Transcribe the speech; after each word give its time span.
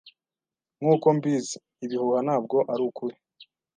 Nkuko 0.79 1.07
mbizi, 1.17 1.55
ibihuha 1.85 2.19
ntabwo 2.27 2.57
arukuri. 2.73 3.15